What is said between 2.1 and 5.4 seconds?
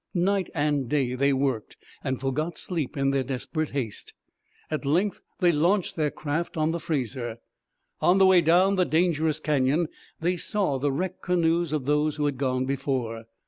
forgot sleep in their desperate haste. At length